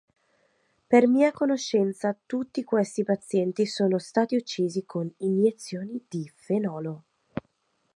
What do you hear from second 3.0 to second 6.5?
pazienti sono stati uccisi con iniezioni di